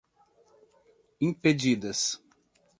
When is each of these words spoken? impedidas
impedidas 1.21 1.99